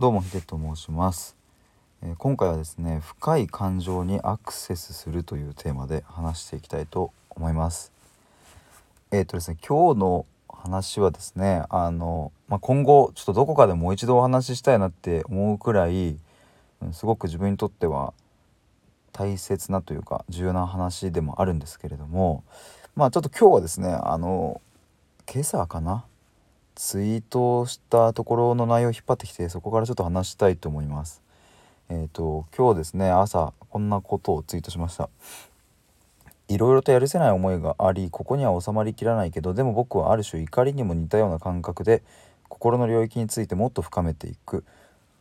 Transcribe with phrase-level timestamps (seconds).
[0.00, 1.36] どうもヒデと申します、
[2.02, 7.92] えー今回はですね深い感情にアクセスするというテーマで話していきたいと思います。
[9.10, 16.16] えっ、とですね今日の話はですねあの、まあ、今後ちょっとどこかでもう一度お話ししたいなって思うくらい、
[16.92, 18.14] すごく自分にとっては
[19.12, 22.42] 大切なというか重要な話でもあるんですけれども
[22.96, 24.62] まあちょっと今日はですねあの
[25.30, 26.06] 今朝かな
[26.74, 31.22] ツイートしたところの内容を引っ張ってきてそこからちょっと話したいと思います。
[31.88, 35.08] えっ、と今日ですね朝こんなことをツイートしました。
[36.50, 42.02] いろいろとやるせない思いがありここには収まりきらないけどでも僕はある種怒りにも似たような感覚で
[42.48, 44.64] 心の領域についてもっと深めていく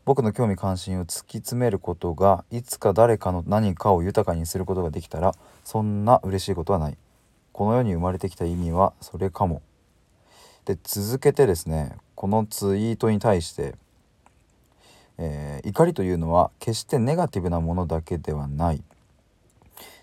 [0.06, 6.98] 僕の興味関心を突き詰めることがいつか誰かの何かを豊かにすることができたらそんな嬉しいことはない
[7.52, 9.62] この世に生まれてきた意味はそれかも
[10.70, 13.74] で続けてですねこのツイートに対して、
[15.18, 18.82] えー怒りというのは決してネガティブなものだけではない。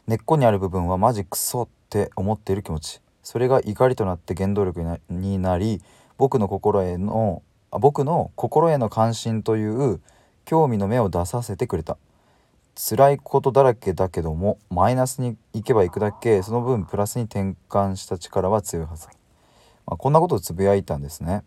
[0.07, 3.01] 根っこにある部分はマジクソって思っている気持ち。
[3.23, 5.81] それが怒りとなって原動力になり
[6.19, 10.01] 僕の心へのあ僕の心への関心という
[10.45, 11.97] 興味の目を出させてくれた。
[12.75, 19.16] 辛いことだらけだけどもマイナスに行けば行くだけその分プラスに転換した力は強いはず。
[19.87, 21.45] まあ、こんなことをつぶやいたんですね。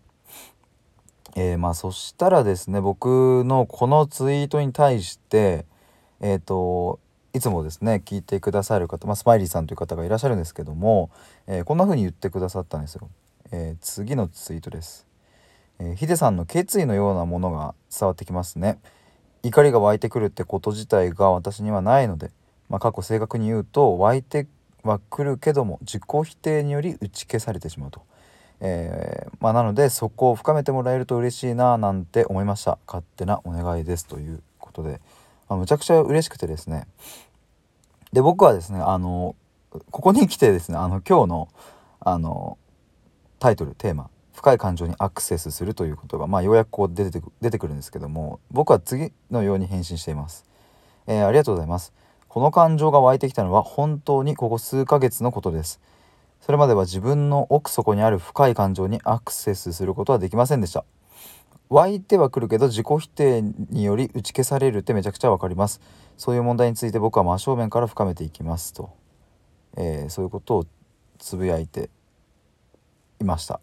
[1.36, 5.64] えーまあそしたらですね僕のこのツイートに対して
[6.20, 6.98] えっ、と
[7.32, 11.10] いつもですね聞いてくださる方、まあ、スマイリーさんという方がいらっしゃるんですけども、
[11.46, 13.08] えーこんな風に言ってくださったんですよ。
[13.52, 15.06] え次のツイートです。
[15.78, 18.78] えーヒデさんの決意のようなものが伝わってきますね。
[19.42, 22.30] 怒りが湧いてくるってこと自体が私にはないので、
[22.68, 24.46] まあ、過去正確に言うと湧いて
[24.82, 28.02] はくるけども自己否定により打ち消されてしまうと。
[28.60, 32.78] えーまあ、なのでそこを深めてもらえると嬉しいななんて思いました。
[32.86, 35.00] 勝手なお願いですということで、
[35.48, 36.86] まあ、むちゃくちゃ嬉しくてですね。
[38.12, 39.36] で僕はですねあの
[39.90, 41.48] ここに来てですねあの今日の
[42.00, 42.58] あの
[43.38, 50.44] タイトルテーマ「深い感情にアクセスする」ということが、まあ、ようやくこう出てく出てくるんですけども僕は次のように返信しています、
[51.06, 51.92] えーありがとうございます。
[52.28, 55.80] この感情が湧いてきたのは本当にここ数ヶ月のことです。
[56.40, 60.84] それまでは自分の奥底にある深い感情にアクセスすることはできませんでした。
[61.68, 65.80] 湧いてはくるけど自己否定により打ち消されるってめちゃくちゃわかります。
[66.16, 68.90] そういう問題について僕は真正面から深めていきますと、
[69.76, 70.66] えーそういうことを
[71.18, 71.90] つぶやいて
[73.20, 73.60] いました。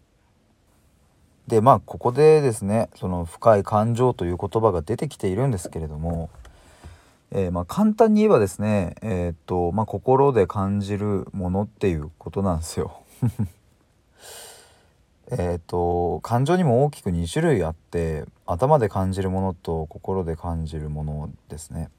[1.48, 6.30] でまあここでですねその深い感情という言葉が出てきているんですけれども
[7.30, 13.02] えーまあ、簡単に言えばですね、えーっとまあ、心で感じるものっていうことなんですよ。
[15.30, 21.90] えっと感情にも大きく2種類あって頭で感じるものと心で感じるものですね。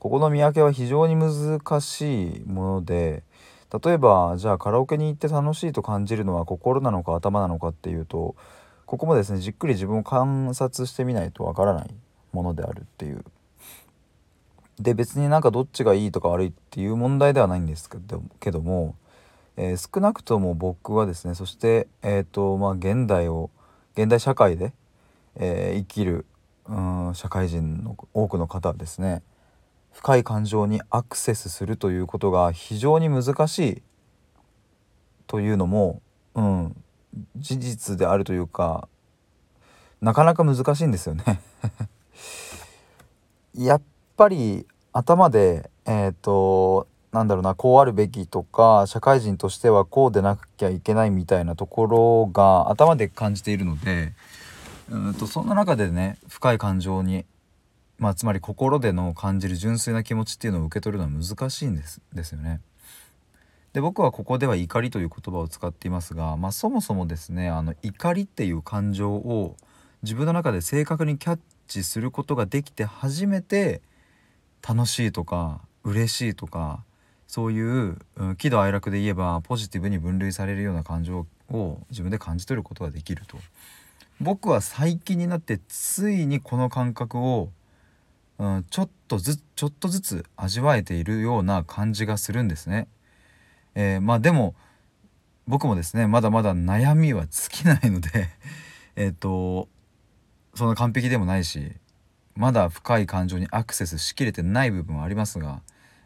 [0.00, 3.22] ここの見分けは非常に難しいもので
[3.84, 8.34] 例えばじゃあカラオケに行って楽しいと感じるのは心なのか頭なのかっていうと
[8.84, 11.94] ここもですねじっくり自分を観察してみないとわからない
[12.32, 13.24] ものであるっていう
[14.78, 18.96] で別になんかどっちがいいとか悪いっていう問題ではないんですけどけども、
[19.56, 23.50] えー少なくとも僕はですねそしてえっ、とまあ現代を
[23.94, 24.72] 現代社会で、
[25.36, 26.26] えー生きる
[26.66, 29.22] うん社会人の多くの方はですね
[29.92, 33.82] 深い感情にアクセスするということが非常に難しい
[35.26, 36.00] というのも、
[36.34, 36.76] うん、
[37.36, 38.88] 事実であるというか
[40.00, 41.40] なかなか難しいんですよね。
[43.54, 43.82] や っ
[44.22, 54.12] ぱり頭でえっ、となんだろうなこうあるべきとか社会人としてはこうでなきゃいけないみたいなところが頭で感じているので
[54.90, 57.24] うんとそんな中でね深い感情に、
[57.98, 62.60] まあ、つまり心での感じる純粋な気持ちっていうのを受け取るのは難しいんですですよね。
[63.72, 69.56] で僕はここでは怒りという言葉を使っていますが、まあ、そもそもですねあの怒りっていう感情を
[70.02, 73.82] 自分の中で正確にキャッチすることができて初めて
[74.66, 76.84] 楽しいとか嬉しいとか
[77.26, 77.96] そういう、
[78.36, 83.38] 喜怒哀楽で言えばポジティブに分類されるような感情を自分で感じ取ることができると
[84.20, 87.48] 僕は最近になってついにこの感覚を、
[88.38, 92.88] うん、ちょっとずつちょっとずつ味わえているような感じがするんですね。
[93.74, 94.54] えーまあでも
[95.46, 98.28] 僕もですねまだまだ悩みは尽きないので
[98.94, 99.68] えっと
[100.54, 101.72] そんな完璧でもないし
[102.34, 105.60] まだ深い感情にアクセスしきれてない部分はありますが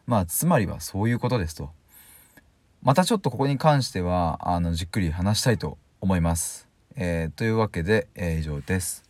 [0.06, 1.70] まあつまりはそういうことですと
[2.82, 6.68] またちょっとここに関してはあのじっくり話したいと思います。
[6.94, 9.05] えーというわけで、えー以上です。